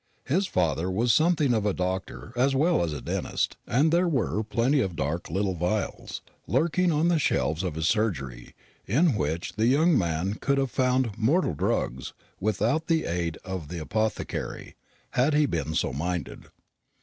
[0.25, 4.43] His father was something of a doctor as well as a dentist; and there were
[4.43, 8.55] plenty of dark little phials lurking on the shelves of his surgery
[8.87, 13.77] in which the young man could have found "mortal drugs" without the aid of the
[13.77, 14.73] apothecary,
[15.11, 16.47] had he been so minded.